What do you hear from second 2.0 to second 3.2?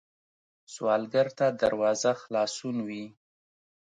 خلاصون وي